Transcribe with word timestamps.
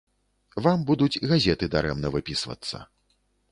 Вам 0.67 0.85
будуць 0.87 1.21
газеты 1.33 1.71
дарэмна 1.77 2.13
выпісвацца. 2.19 2.77